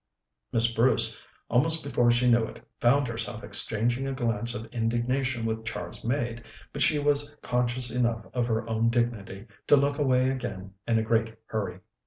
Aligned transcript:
Miss 0.51 0.73
Bruce, 0.73 1.21
almost 1.47 1.83
before 1.83 2.09
she 2.09 2.27
knew 2.27 2.43
it, 2.45 2.67
found 2.79 3.07
herself 3.07 3.43
exchanging 3.43 4.07
a 4.07 4.13
glance 4.13 4.55
of 4.55 4.65
indignation 4.73 5.45
with 5.45 5.63
Char's 5.63 6.03
maid, 6.03 6.43
but 6.73 6.81
she 6.81 6.97
was 6.97 7.35
conscious 7.43 7.91
enough 7.91 8.25
of 8.33 8.47
her 8.47 8.67
own 8.67 8.89
dignity 8.89 9.45
to 9.67 9.77
look 9.77 9.99
away 9.99 10.31
again 10.31 10.73
in 10.87 10.97
a 10.97 11.03
great 11.03 11.35
hurry. 11.45 11.81